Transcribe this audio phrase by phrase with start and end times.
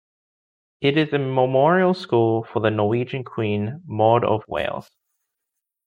[0.81, 4.89] It is a memorial school for the Norwegian queen Maud of Wales.